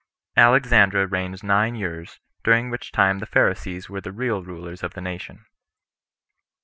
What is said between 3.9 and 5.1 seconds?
The Real Rulers Of The